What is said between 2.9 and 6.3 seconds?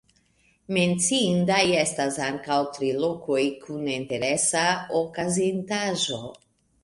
lokoj kun interesa okazintaĵo.